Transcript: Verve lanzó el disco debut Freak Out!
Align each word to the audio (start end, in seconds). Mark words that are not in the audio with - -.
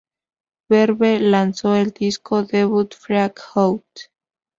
Verve 0.67 1.19
lanzó 1.19 1.75
el 1.75 1.91
disco 1.91 2.41
debut 2.41 2.95
Freak 2.95 3.39
Out! 3.53 3.85